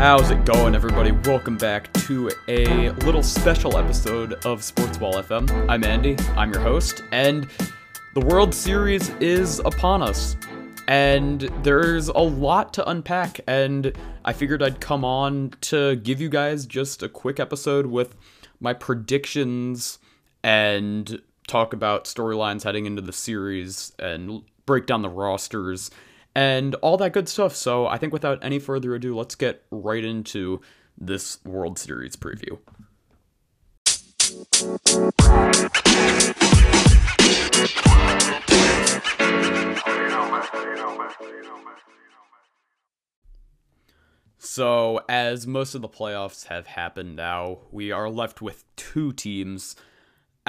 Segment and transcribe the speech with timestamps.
[0.00, 1.12] How's it going, everybody?
[1.12, 5.68] Welcome back to a little special episode of Sportsball FM.
[5.68, 7.46] I'm Andy, I'm your host, and
[8.14, 10.38] the World Series is upon us.
[10.88, 13.92] And there's a lot to unpack, and
[14.24, 18.16] I figured I'd come on to give you guys just a quick episode with
[18.58, 19.98] my predictions
[20.42, 25.90] and talk about storylines heading into the series and break down the rosters
[26.34, 27.54] and all that good stuff.
[27.54, 30.60] So I think without any further ado, let's get right into
[30.98, 32.58] this World Series preview.
[44.42, 49.76] So, as most of the playoffs have happened now, we are left with two teams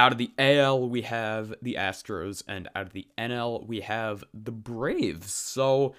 [0.02, 4.24] out of the AL, we have the Astros, and out of the NL, we have
[4.34, 5.32] the Braves.
[5.32, 5.94] So,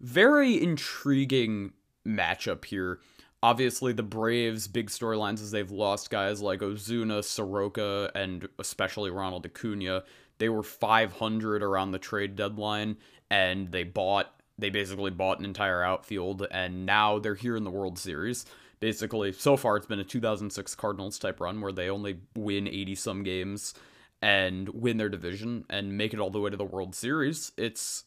[0.00, 1.74] very intriguing
[2.08, 3.00] matchup here.
[3.42, 9.44] Obviously, the Braves' big storylines is they've lost guys like Ozuna, Soroka, and especially Ronald
[9.44, 10.04] Acuna.
[10.38, 12.96] They were 500 around the trade deadline,
[13.30, 17.70] and they bought, they basically bought an entire outfield, and now they're here in the
[17.70, 18.46] World Series
[18.82, 22.96] basically so far it's been a 2006 Cardinals type run where they only win 80
[22.96, 23.74] some games
[24.20, 27.52] and win their division and make it all the way to the World Series.
[27.56, 28.04] It's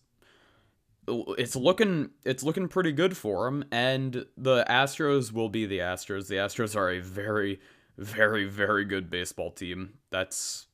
[1.07, 6.27] it's looking it's looking pretty good for them and the Astros will be the Astros.
[6.27, 7.61] The Astros are a very
[7.97, 9.99] very very good baseball team.
[10.11, 10.67] That's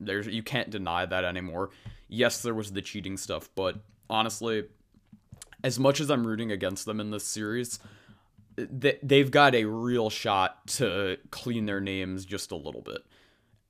[0.00, 1.70] there's you can't deny that anymore.
[2.08, 3.76] Yes, there was the cheating stuff, but
[4.08, 4.64] honestly,
[5.62, 7.78] as much as I'm rooting against them in this series,
[8.70, 13.04] they've got a real shot to clean their names just a little bit.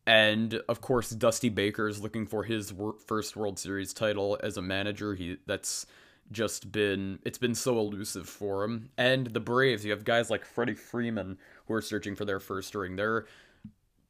[0.07, 2.73] And of course, Dusty Baker is looking for his
[3.07, 5.15] first World Series title as a manager.
[5.15, 5.87] He that's
[6.33, 8.91] just been it's been so elusive for him.
[8.99, 12.75] And the Braves, you have guys like Freddie Freeman who are searching for their first
[12.75, 12.97] ring.
[12.97, 13.27] They're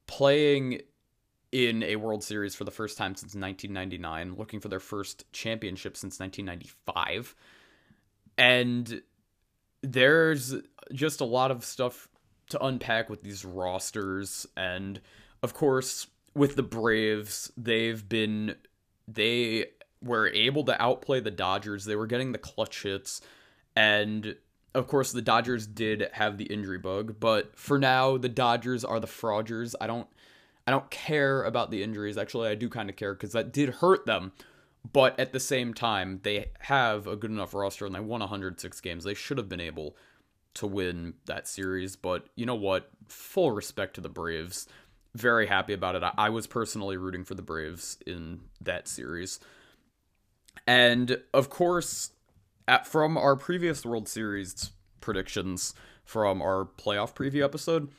[0.06, 0.81] playing
[1.53, 5.97] in a World Series for the first time since 1999, looking for their first championship
[5.98, 7.34] since 1995.
[8.38, 9.03] And
[9.82, 10.54] there's
[10.93, 12.09] just a lot of stuff
[12.50, 14.47] to unpack with these rosters.
[14.56, 15.00] And
[15.43, 18.54] of course with the Braves they've been
[19.09, 19.66] they
[20.03, 21.84] were able to outplay the Dodgers.
[21.84, 23.21] They were getting the clutch hits.
[23.76, 24.37] And
[24.75, 27.16] of course the Dodgers did have the injury bug.
[27.19, 30.09] But for now the Dodgers are the frauders I don't
[30.66, 32.19] I don't care about the injuries.
[32.19, 34.32] Actually I do kind of care cuz that did hurt them
[34.91, 38.81] but at the same time, they have a good enough roster and they won 106
[38.81, 39.04] games.
[39.04, 39.97] They should have been able
[40.54, 41.97] to win that series.
[41.97, 42.91] But you know what?
[43.09, 44.66] Full respect to the Braves.
[45.15, 46.03] Very happy about it.
[46.19, 49.38] I was personally rooting for the Braves in that series.
[50.66, 52.10] And of course,
[52.66, 57.91] at, from our previous World Series predictions from our playoff preview episode,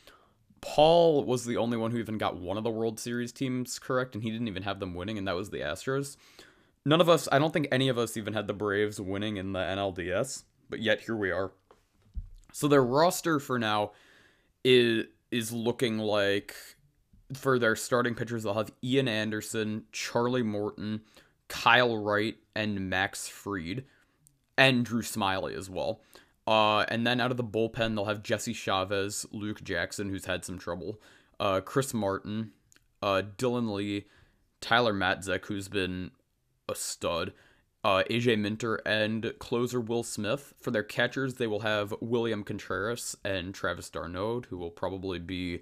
[0.62, 4.16] Paul was the only one who even got one of the World Series teams correct,
[4.16, 6.16] and he didn't even have them winning, and that was the Astros
[6.86, 9.54] none of us, I don't think any of us even had the Braves winning in
[9.54, 11.52] the NLDS, but yet here we are.
[12.52, 13.92] So their roster for now
[14.64, 16.56] is is looking like
[17.34, 21.02] for their starting pitchers they'll have Ian Anderson, Charlie Morton,
[21.48, 23.84] Kyle Wright, and Max Fried,
[24.58, 26.02] and Drew Smyly as well.
[26.46, 30.46] Uh, and then out of the bullpen they'll have Jesse Chavez, Luke Jackson, who's had
[30.46, 31.02] some trouble,
[31.40, 32.52] uh, Chris Martin,
[33.02, 34.06] uh, Dylan Lee,
[34.62, 36.12] Tyler Matzek, who's been
[36.69, 37.34] a stud.
[37.84, 40.53] Uh, AJ Minter and closer Will Smith.
[40.57, 45.62] For their catchers, they will have William Contreras and Travis d'Arnaud, who will probably be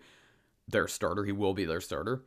[0.67, 1.25] their starter.
[1.25, 2.22] He will be their starter.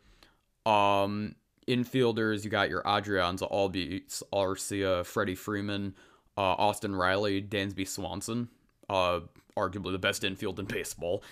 [0.66, 1.36] Um,
[1.68, 5.94] infielders, you got your Adrians, Albies, Arcia, Freddie Freeman,
[6.36, 8.48] uh, Austin Riley, Dansby Swanson,
[8.88, 9.20] uh,
[9.56, 11.22] arguably the best infield in baseball.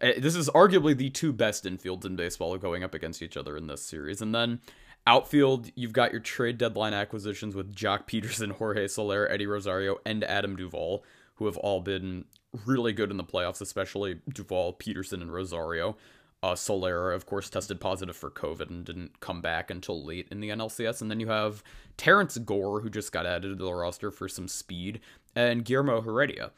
[0.00, 3.56] Uh, this is arguably the two best infields in baseball going up against each other
[3.56, 4.20] in this series.
[4.20, 4.60] And then
[5.08, 10.22] Outfield, you've got your trade deadline acquisitions with Joc Pederson, Jorge Soler, Eddie Rosario, and
[10.22, 11.02] Adam Duvall,
[11.36, 12.26] who have all been
[12.66, 15.96] really good in the playoffs, especially Duvall, Peterson, and Rosario.
[16.42, 20.40] Uh, Soler, of course, tested positive for COVID and didn't come back until late in
[20.40, 21.00] the NLCS.
[21.00, 21.64] And then you have
[21.96, 25.00] Terrence Gore, who just got added to the roster for some speed,
[25.34, 26.50] and Guillermo Heredia.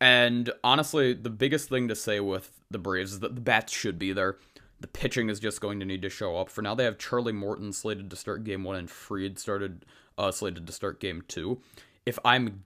[0.00, 4.00] And honestly, the biggest thing to say with the Braves is that the bats should
[4.00, 4.36] be there
[4.80, 6.50] the pitching is just going to need to show up.
[6.50, 9.84] For now, they have Charlie Morton slated to start game one and Fried started
[10.18, 11.60] uh, slated to start game two.
[12.04, 12.64] If I'm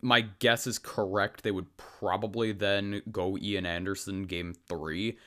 [0.00, 5.18] my guess is correct, they would probably then go Ian Anderson game three,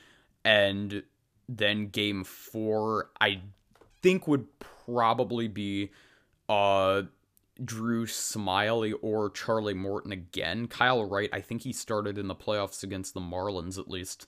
[0.44, 1.02] and
[1.48, 3.42] then game four I
[4.00, 5.90] think would probably be
[6.48, 7.02] uh
[7.62, 10.66] Drew Smyly or Charlie Morton again.
[10.66, 14.26] Kyle Wright, I think he started in the playoffs against the Marlins at least.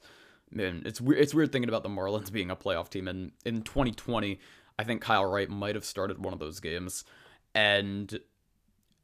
[0.54, 1.20] Man, it's weird.
[1.20, 3.08] It's weird thinking about the Marlins being a playoff team.
[3.08, 4.38] And in 2020,
[4.78, 7.04] I think Kyle Wright might have started one of those games.
[7.54, 8.18] And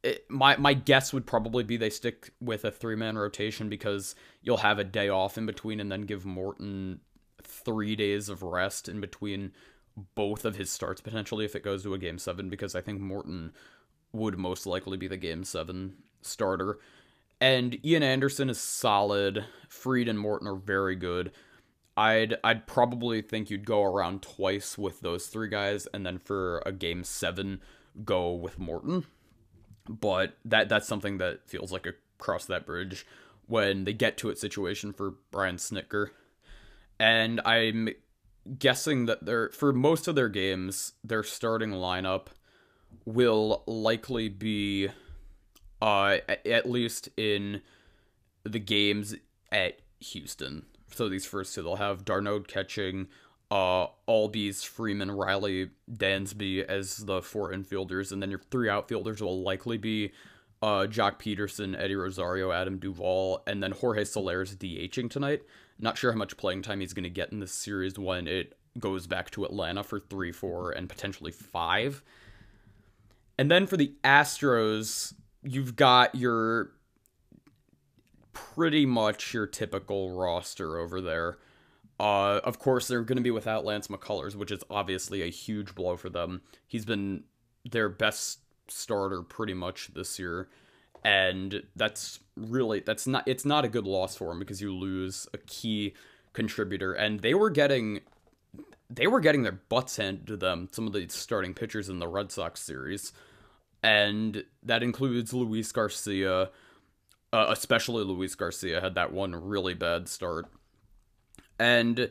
[0.03, 4.15] it, my my guess would probably be they stick with a three man rotation because
[4.43, 7.01] you'll have a day off in between, and then give Morton
[7.43, 9.53] three days of rest in between
[10.15, 12.49] both of his starts potentially if it goes to a game seven.
[12.49, 13.53] Because I think Morton
[14.13, 16.79] would most likely be the game seven starter.
[17.41, 19.45] And Ian Anderson is solid.
[19.69, 21.33] Fried and Morton are very good.
[21.97, 26.63] I'd I'd probably think you'd go around twice with those three guys, and then for
[26.67, 27.61] a game seven,
[28.05, 29.07] go with Morton.
[29.89, 33.07] But that that's something that feels like a cross that bridge
[33.47, 36.09] when they get to it situation for Brian Snitker.
[36.99, 37.89] And I'm
[38.59, 42.29] guessing that they're for most of their games, their starting lineup
[43.05, 44.89] will likely be
[45.81, 47.63] uh at least in
[48.45, 49.15] the games
[49.53, 50.67] at Houston.
[50.93, 53.09] So these first two, they'll have d'Arnaud catching,
[53.51, 59.43] uh, Albies, Freeman, Riley, Dansby as the four infielders, and then your three outfielders will
[59.43, 60.13] likely be
[60.63, 65.43] uh, Joc Pederson, Eddie Rosario, Adam Duvall, and then Jorge Soler's DHing tonight.
[65.79, 68.57] Not sure how much playing time he's going to get in this series when it
[68.79, 72.03] goes back to Atlanta for three, four, and potentially five.
[73.39, 76.73] And then for the Astros, you've got your
[78.33, 81.39] pretty much your typical roster over there.
[81.99, 85.75] Uh, of course, they're going to be without Lance McCullers, which is obviously a huge
[85.75, 86.41] blow for them.
[86.67, 87.25] He's been
[87.71, 90.49] their best starter pretty much this year,
[91.05, 95.27] and that's really that's not it's not a good loss for him because you lose
[95.35, 95.95] a key
[96.33, 98.01] contributor, and they were getting
[98.89, 100.69] they were getting their butts handed to them.
[100.73, 103.13] Some of the starting pitchers in the Red Sox series
[103.83, 106.51] and that includes Luis Garcia.
[107.33, 110.47] Uh, especially Luis Garcia had that one really bad start.
[111.61, 112.11] And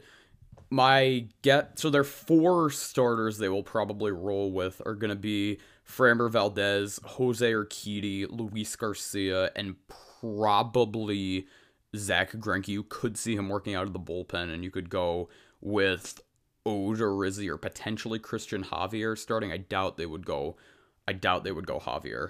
[0.70, 5.60] my get so their four starters they will probably roll with are going to be
[5.86, 9.76] Framber Valdez, Jose Urquidy, Luis Garcia, and
[10.22, 11.48] probably
[11.96, 12.68] Zach Greinke.
[12.68, 15.30] You could see him working out of the bullpen, and you could go
[15.62, 16.22] with
[16.66, 19.52] Odorizzi or potentially Christian Javier starting.
[19.52, 20.56] I doubt they would go
[21.10, 22.30] I doubt they would go Javier.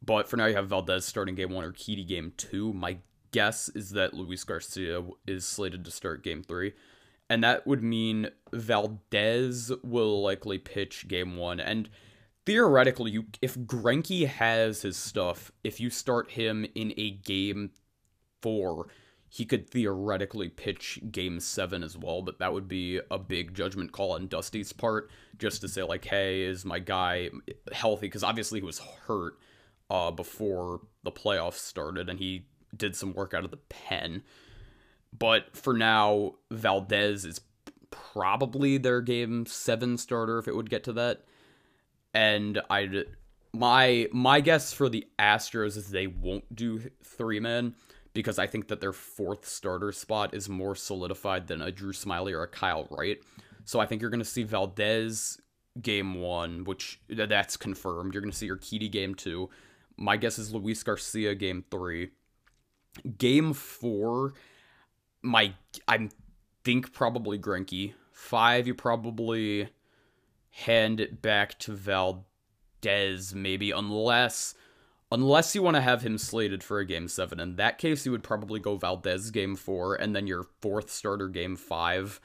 [0.00, 2.72] But for now, you have Valdez starting game one or Urquidy game two.
[2.72, 2.98] My
[3.32, 6.74] guess is that Luis Garcia is slated to start game three.
[7.28, 11.58] And that would mean Valdez will likely pitch game one.
[11.58, 11.88] And
[12.46, 17.72] theoretically, you if Greinke has his stuff, if you start him in a game
[18.40, 18.86] four,
[19.34, 23.90] he could theoretically pitch game seven as well, but that would be a big judgment
[23.90, 27.30] call on Dusty's part, just to say, like, hey, is my guy
[27.72, 28.08] healthy?
[28.08, 29.38] Because obviously he was hurt
[29.88, 32.44] uh, before the playoffs started, and he
[32.76, 34.22] did some work out of the pen.
[35.18, 37.40] But for now, Valdez is
[37.90, 41.24] probably their game seven starter if it would get to that.
[42.12, 43.04] And I
[43.54, 47.74] my my guess for the Astros is they won't do three men
[48.14, 52.32] because I think that their fourth starter spot is more solidified than a Drew Smyly
[52.32, 53.18] or a Kyle Wright.
[53.64, 55.40] So I think you're going to see Valdez
[55.80, 58.14] game one, which that's confirmed.
[58.14, 59.48] You're going to see your Urquidy game two.
[59.96, 62.10] My guess is Luis Garcia game three.
[63.16, 64.34] Game four,
[65.22, 65.54] my
[65.88, 66.08] I
[66.64, 67.94] think probably Greinke.
[68.12, 69.70] Five, you probably
[70.50, 74.54] hand it back to Valdez, maybe, unless
[75.12, 77.38] unless you want to have him slated for a game seven.
[77.38, 81.28] In that case, you would probably go Valdez game four, and then your fourth starter
[81.28, 82.20] game five,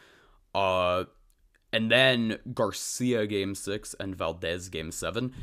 [0.56, 1.04] uh,
[1.74, 5.34] and then Garcia game six and Valdez game seven.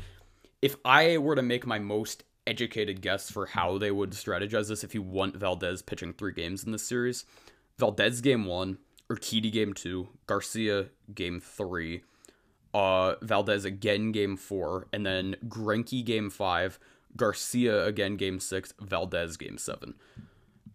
[0.61, 4.83] If I were to make my most educated guess for how they would strategize this,
[4.83, 7.25] if you want Valdez pitching three games in this series,
[7.77, 12.01] Valdez game one, Urquidy game two, Garcia game three,
[12.73, 16.79] uh, Valdez again game four, and then Greinke game five.
[17.17, 19.95] Garcia again game six, Valdez game seven.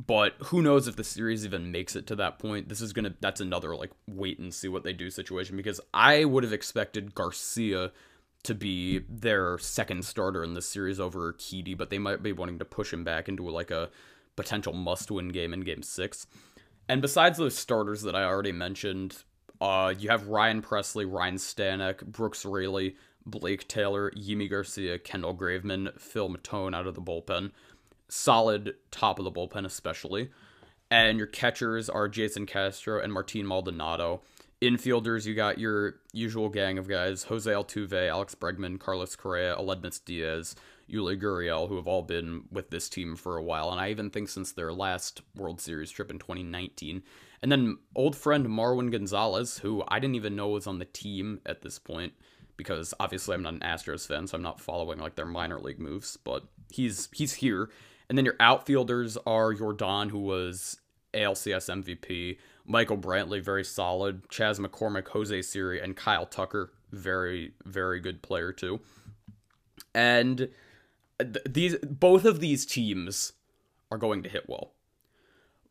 [0.06, 2.68] But who knows if the series even makes it to that point?
[2.68, 6.25] This is gonna that's another like wait and see what they do situation because I
[6.25, 7.92] would have expected Garcia
[8.42, 12.59] to be their second starter in this series over Keedy, but they might be wanting
[12.59, 13.90] to push him back into like a
[14.35, 16.26] potential must-win game in Game Six.
[16.88, 19.25] And besides those starters that I already mentioned,
[19.61, 22.97] uh, you have Ryan Pressly, Ryan Stanek, Brooks Raley,
[23.27, 27.53] Blake Taylor, Yimi Garcia, Kendall Graveman, Phil Maton out of the bullpen.
[28.09, 30.31] Solid top of the bullpen, especially.
[30.91, 34.23] And your catchers are Jason Castro and Martin Maldonado.
[34.61, 40.05] Infielders, you got your usual gang of guys Jose Altuve, Alex Bregman, Carlos Correa, Aledmys
[40.05, 40.55] Diaz.
[40.91, 44.11] Yuli Gurriel, who have all been with this team for a while, and I even
[44.11, 47.03] think since their last World Series trip in 2019.
[47.43, 51.41] And then old friend Marwin Gonzalez, who I didn't even know was on the team
[51.47, 52.12] at this point,
[52.61, 55.79] because obviously I'm not an Astros fan, so I'm not following like their minor league
[55.79, 57.71] moves, but he's he's here.
[58.09, 60.79] And then your outfielders are Yordan, who was
[61.14, 67.99] ALCS MVP, Michael Brantley, very solid, Chas McCormick, Jose Siri, and Kyle Tucker, very very
[68.00, 68.81] good player too.
[69.95, 70.49] And
[71.19, 73.33] th- these both of these teams
[73.90, 74.73] are going to hit well.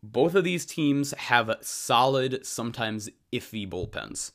[0.02, 4.32] Both of these teams have solid, sometimes iffy bullpens.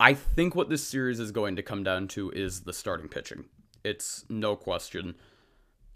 [0.00, 3.44] I think what this series is going to come down to is the starting pitching.
[3.84, 5.14] It's no question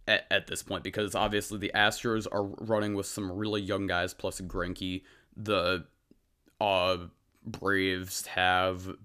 [0.07, 4.15] at, at this point because obviously the Astros are running with some really young guys
[4.15, 5.03] plus Greinke.
[5.37, 5.87] The
[6.61, 6.97] uh,
[7.45, 8.97] Braves have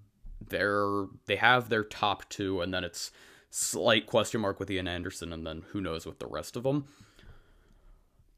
[0.48, 3.10] their they have their top two, and then it's
[3.50, 6.86] slight question mark with Ian Anderson, and then who knows with the rest of them.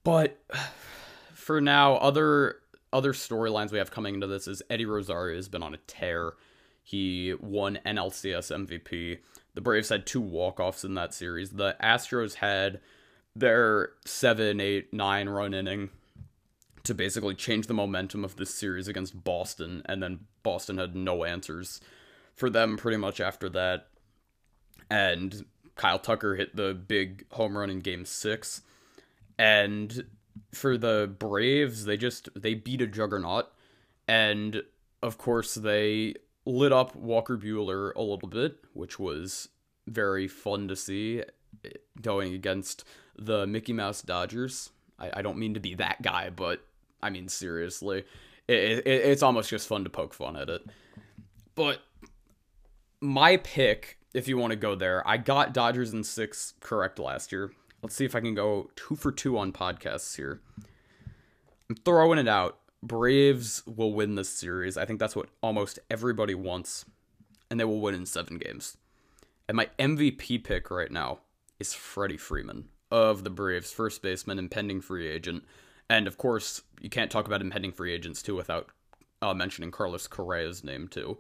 [0.05, 0.43] But
[1.35, 2.57] for now, other
[2.93, 6.35] other storylines we have coming into this is Eddie Rosario has been on a tear.
[6.83, 9.19] He won NLCS MVP.
[9.55, 11.51] The Braves had two walk-offs in that series.
[11.51, 12.81] The Astros had
[13.35, 15.91] their seven, eight, nine run inning
[16.85, 21.25] to basically change the momentum of this series against Boston, and then Boston had no
[21.25, 21.81] answers
[22.35, 23.89] for them pretty much after that.
[24.89, 28.63] And Kyle Tucker hit the big home run in game six.
[29.39, 30.05] And
[30.57, 33.53] for the Braves, they just they beat a juggernaut,
[34.09, 34.63] and
[35.03, 39.49] of course they lit up Walker Buehler a little bit, which was
[39.87, 41.23] very fun to see
[41.65, 41.69] eh,
[42.01, 42.85] going against
[43.19, 44.71] the Mickey Mouse Dodgers.
[44.99, 46.65] I, I don't mean to be that guy, but
[47.03, 48.05] I mean seriously,
[48.49, 50.65] it, it, it's almost just fun to poke fun at it.
[51.55, 51.81] But
[53.01, 57.33] my pick, if you want to go there, I got Dodgers in six correct last
[57.33, 57.53] year.
[57.87, 60.41] Let's see if I can go two for two on podcasts here.
[61.71, 62.59] I'm throwing it out.
[62.83, 64.77] Braves will win this series.
[64.77, 66.85] I think that's what almost everybody wants,
[67.49, 68.77] and they will win in seven games.
[69.47, 71.21] And my MVP pick right now
[71.61, 75.45] is Freddie Freeman of the Braves, first baseman, impending free agent.
[75.89, 78.69] And of course, you can't talk about impending free agents too without
[79.23, 81.19] uh, mentioning Carlos Correa's name too.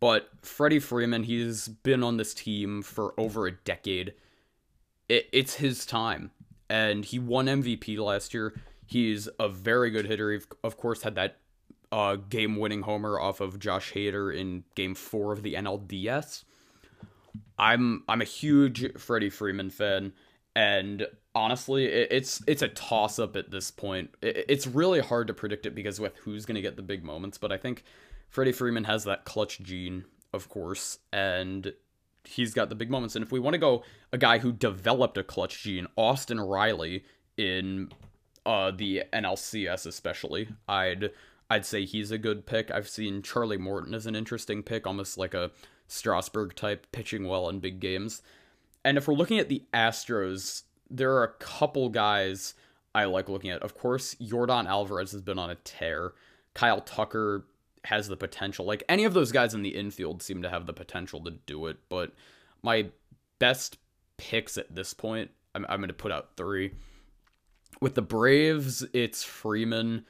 [0.00, 4.14] But Freddie Freeman, he's been on this team for over a decade
[5.10, 6.30] it, it's his time.
[6.70, 8.54] And he won MVP last year.
[8.86, 10.32] He's a very good hitter.
[10.32, 11.38] He, of course, had that
[11.90, 16.44] uh, game winning homer off of Josh Hader in game four of the NLDS.
[17.58, 20.12] I'm I'm a huge Freddie Freeman fan,
[20.54, 24.14] and honestly, it, it's it's a toss up at this point.
[24.22, 27.36] It, it's really hard to predict it because with who's gonna get the big moments,
[27.36, 27.84] but I think
[28.28, 31.72] Freddie Freeman has that clutch gene, of course, and
[32.24, 33.16] he's got the big moments.
[33.16, 37.04] And if we want to go a guy who developed a clutch gene, Austin Riley
[37.36, 37.90] in
[38.44, 41.10] uh, the NLCS especially, I'd
[41.48, 42.70] I'd say he's a good pick.
[42.70, 45.50] I've seen Charlie Morton as an interesting pick, almost like a
[45.88, 48.22] Strasburg type, pitching well in big games.
[48.84, 52.54] And if we're looking at the Astros, there are a couple guys
[52.94, 53.62] I like looking at.
[53.62, 56.12] Of course, Yordan Alvarez has been on a tear.
[56.54, 57.46] Kyle Tucker
[57.84, 58.64] has the potential.
[58.64, 61.66] Like any of those guys in the infield seem to have the potential to do
[61.66, 62.12] it, but
[62.62, 62.86] my
[63.38, 63.78] best
[64.16, 66.72] picks at this point, I'm, I'm going to put out three.
[67.80, 70.04] With the Braves, it's Freeman,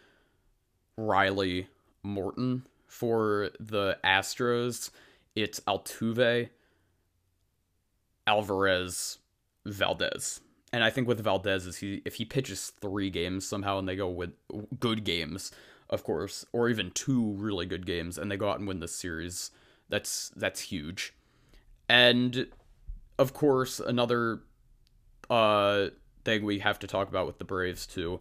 [0.97, 1.69] Riley,
[2.03, 2.67] Morton.
[2.91, 4.91] For the Astros,
[5.37, 6.49] it's Altuve,
[8.27, 9.19] Alvarez,
[9.65, 10.41] Valdez.
[10.73, 13.95] And I think with Valdez is he if he pitches three games somehow and they
[13.95, 14.33] go with
[14.81, 15.53] good games,
[15.90, 18.94] of course, or even two really good games, and they go out and win this
[18.94, 19.50] series.
[19.88, 21.12] That's that's huge.
[21.88, 22.47] And
[23.18, 24.40] of course, another
[25.28, 25.88] uh,
[26.25, 28.20] thing we have to talk about with the Braves too,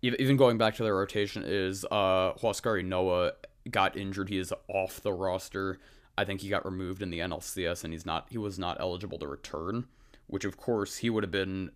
[0.00, 3.32] even going back to their rotation, is uh, Huascar Ynoa
[3.70, 4.28] got injured.
[4.28, 5.78] He is off the roster.
[6.16, 8.28] I think he got removed in the NLCS, and he's not.
[8.30, 9.86] He was not eligible to return,
[10.28, 11.72] which of course he would have been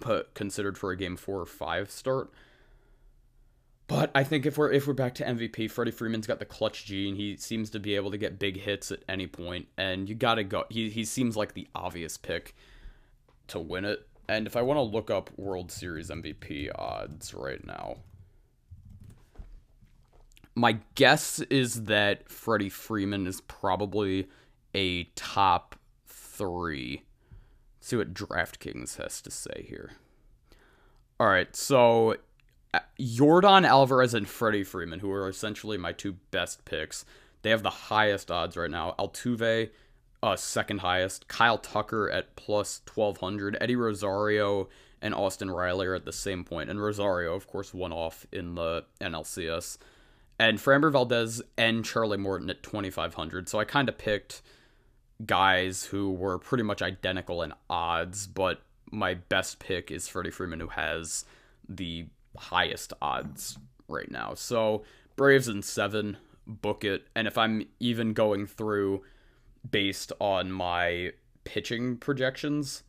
[0.00, 2.30] put considered for a game four or five start.
[3.90, 6.84] But I think if we're if we're back to MVP, Freddie Freeman's got the clutch
[6.84, 7.16] gene.
[7.16, 10.44] He seems to be able to get big hits at any point, and you gotta
[10.44, 10.64] go.
[10.70, 12.54] He he seems like the obvious pick
[13.48, 14.06] to win it.
[14.28, 17.96] And if I want to look up World Series MVP odds right now,
[20.54, 24.28] my guess is that Freddie Freeman is probably
[24.72, 25.74] a top
[26.06, 27.02] three.
[27.80, 29.94] Let's see what DraftKings has to say here.
[31.18, 32.14] All right, so
[32.98, 37.04] Yordan Alvarez and Freddie Freeman, who are essentially my two best picks,
[37.42, 38.94] they have the highest odds right now.
[38.98, 39.70] Altuve
[40.22, 41.28] uh, second highest.
[41.28, 43.56] Kyle Tucker at plus 1200.
[43.60, 44.68] Eddie Rosario
[45.00, 46.68] and Austin Riley are at the same point.
[46.70, 49.78] And Rosario, of course, won off in the NLCS.
[50.38, 53.48] And Framber Valdez and Charlie Morton at 2500.
[53.48, 54.42] So I kind of picked
[55.24, 60.60] guys who were pretty much identical in odds, but my best pick is Freddie Freeman,
[60.60, 61.24] who has
[61.68, 62.06] the
[62.36, 63.58] highest odds
[63.88, 64.34] right now.
[64.34, 64.84] So
[65.16, 67.08] Braves in seven, book it.
[67.14, 69.02] And if I'm even going through
[69.68, 71.12] based on my
[71.44, 72.82] pitching projections,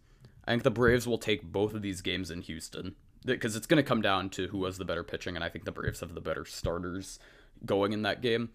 [0.45, 2.95] I think the Braves will take both of these games in Houston
[3.25, 5.65] because it's going to come down to who has the better pitching, and I think
[5.65, 7.19] the Braves have the better starters
[7.65, 8.49] going in that game.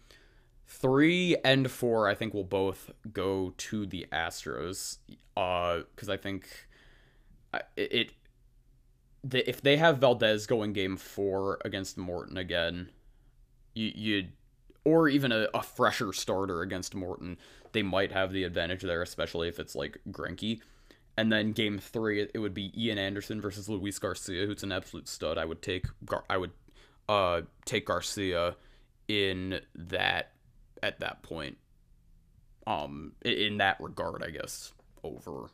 [0.67, 4.99] Three and four, I think, will both go to the Astros
[5.37, 6.49] Uh, because uh, I think
[7.77, 8.13] it, it
[9.33, 12.91] if they have Valdez going game four against Morton again,
[13.75, 14.25] you you
[14.85, 17.39] or even a, a fresher starter against Morton,
[17.73, 20.61] they might have the advantage there, especially if it's like Greinke.
[21.19, 25.09] And then game three, it would be Ian Anderson versus Luis Garcia, who's an absolute
[25.09, 25.39] stud.
[25.39, 25.87] I would take
[26.29, 26.53] I would
[27.09, 28.57] uh take Garcia
[29.09, 30.33] in that
[30.83, 31.59] at that point.
[32.67, 34.73] Um, in that regard, I guess
[35.05, 35.51] over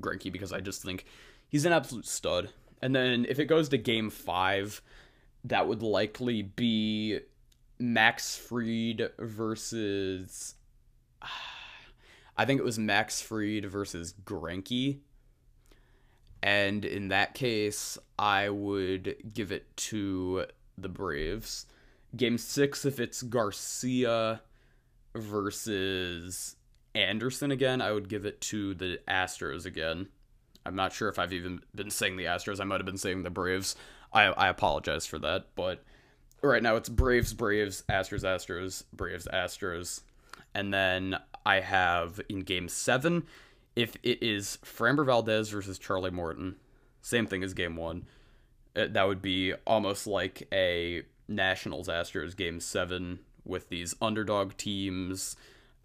[0.00, 1.06] Greinke because I just think
[1.48, 2.50] he's an absolute stud.
[2.82, 4.82] And then if it goes to game five,
[5.44, 7.20] that would likely be
[7.78, 10.54] Max Fried versus.
[12.38, 14.98] I think it was Max Fried versus Greinke.
[16.42, 20.44] And in that case, I would give it to
[20.76, 21.66] the Braves.
[22.14, 24.42] Game six, if it's Garcia
[25.14, 26.56] versus
[26.94, 30.08] Anderson again, I would give it to the Astros again.
[30.66, 32.60] I'm not sure if I've even been saying the Astros.
[32.60, 33.76] I might have been saying the Braves.
[34.12, 35.84] I I apologize for that, but
[36.42, 40.02] right now it's Braves, Braves, Astros, Astros, Braves, Astros,
[40.54, 43.24] and then I have in Game Seven,
[43.74, 46.56] if it is Framber Valdez versus Charlie Morton,
[47.02, 48.06] same thing as Game One.
[48.74, 55.36] Uh, that would be almost like a Nationals Astros Game Seven with these underdog teams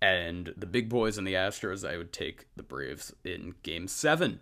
[0.01, 1.87] and the big boys and the Astros.
[1.87, 4.39] I would take the Braves in Game Seven.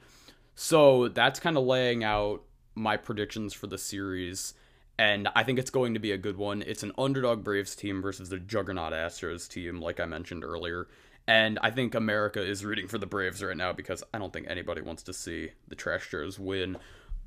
[0.61, 2.43] So that's kind of laying out
[2.75, 4.55] my predictions for the series.
[4.97, 6.63] And I think it's going to be a good one.
[6.63, 10.89] It's an underdog Braves team versus the juggernaut Astros team, like I mentioned earlier.
[11.29, 14.47] And I think America is rooting for the Braves right now because I don't think
[14.49, 16.75] anybody wants to see the Trashers win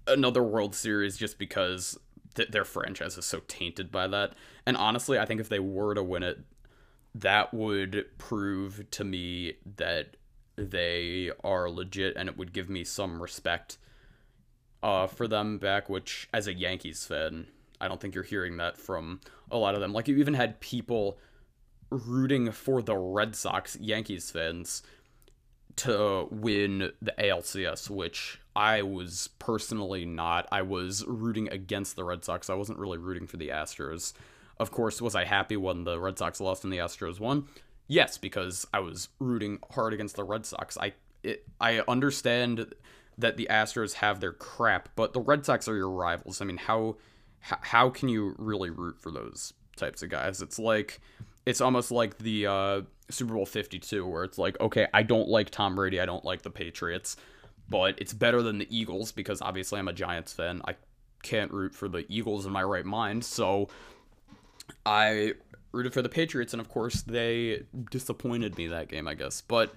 [0.06, 1.98] another World Series just because
[2.34, 4.34] th- their franchise is so tainted by that.
[4.66, 6.40] And honestly, I think if they were to win it,
[7.14, 10.18] that would prove to me that
[10.56, 13.78] they are legit and it would give me some respect
[14.82, 17.46] uh, for them back, which as a Yankees fan,
[17.80, 19.92] I don't think you're hearing that from a lot of them.
[19.92, 21.18] Like you even had people
[21.90, 24.82] rooting for the Red Sox, Yankees fans,
[25.76, 30.46] to win the ALCS, which I was personally not.
[30.52, 32.50] I was rooting against the Red Sox.
[32.50, 34.12] I wasn't really rooting for the Astros.
[34.58, 37.48] Of course, was I happy when the Red Sox lost and the Astros won?
[37.92, 40.78] Yes, because I was rooting hard against the Red Sox.
[40.78, 42.72] I it, I understand
[43.18, 46.40] that the Astros have their crap, but the Red Sox are your rivals.
[46.40, 46.96] I mean, how
[47.40, 50.40] how can you really root for those types of guys?
[50.40, 51.02] It's like
[51.44, 55.50] it's almost like the uh, Super Bowl 52 where it's like, okay, I don't like
[55.50, 57.18] Tom Brady, I don't like the Patriots,
[57.68, 60.62] but it's better than the Eagles because obviously I'm a Giants fan.
[60.66, 60.76] I
[61.22, 63.68] can't root for the Eagles in my right mind, so
[64.86, 65.34] I
[65.72, 69.40] rooted for the Patriots, and of course they disappointed me that game, I guess.
[69.40, 69.74] But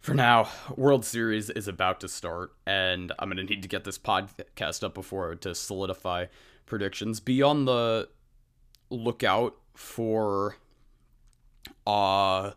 [0.00, 3.98] for now, World Series is about to start, and I'm gonna need to get this
[3.98, 6.26] podcast up before to solidify
[6.66, 7.20] predictions.
[7.20, 8.08] Be on the
[8.90, 10.56] lookout for
[11.86, 12.52] uh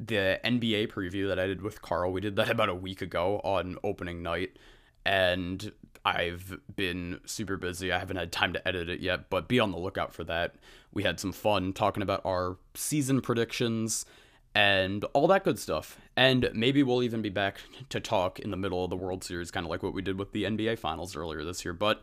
[0.00, 2.12] the NBA preview that I did with Carl.
[2.12, 4.56] We did that about a week ago on opening night,
[5.04, 5.72] and
[6.08, 7.92] I've been super busy.
[7.92, 10.54] I haven't had time to edit it yet, but be on the lookout for that.
[10.90, 14.06] We had some fun talking about our season predictions
[14.54, 16.00] and all that good stuff.
[16.16, 17.58] And maybe we'll even be back
[17.90, 20.18] to talk in the middle of the World Series, kind of like what we did
[20.18, 21.74] with the NBA Finals earlier this year.
[21.74, 22.02] But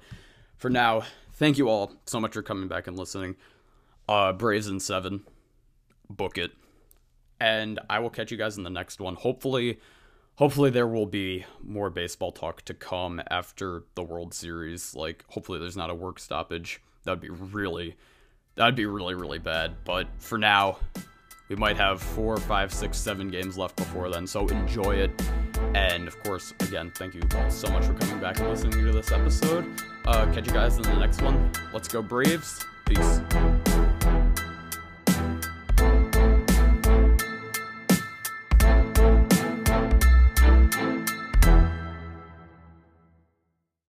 [0.56, 1.02] for now,
[1.34, 3.38] thank you all so much for coming back and listening.
[4.08, 5.24] Uh, Braves in 7,
[6.12, 6.52] book it.
[7.40, 9.16] And I will catch you guys in the next one.
[9.16, 9.80] Hopefully,
[10.36, 14.96] hopefully there will be more baseball talk to come after the World Series.
[14.96, 16.82] Like, hopefully there's not a work stoppage.
[17.04, 17.96] That'd be really,
[18.56, 19.84] that'd be really, really bad.
[19.86, 20.78] But for now,
[21.50, 24.26] we might have four, five, six, seven games left before then.
[24.26, 25.12] So enjoy it.
[25.74, 28.92] And of course, again, thank you all so much for coming back and listening to
[28.92, 29.66] this episode.
[30.06, 31.52] Uh, catch you guys in the next one.
[31.74, 32.66] Let's go, Braves.
[32.86, 33.20] Peace.